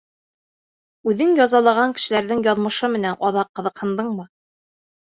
Үҙең 1.11 1.35
язалаған 1.41 1.95
кешеләрҙең 1.99 2.43
яҙмышы 2.49 2.93
менән 2.97 3.23
аҙаҡ 3.31 3.55
ҡыҙыҡһындыңмы? 3.61 4.33